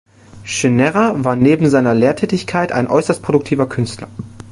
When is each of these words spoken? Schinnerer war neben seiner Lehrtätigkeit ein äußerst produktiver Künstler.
Schinnerer 0.43 1.23
war 1.23 1.35
neben 1.35 1.69
seiner 1.69 1.93
Lehrtätigkeit 1.93 2.71
ein 2.71 2.87
äußerst 2.87 3.21
produktiver 3.21 3.67
Künstler. 3.69 4.07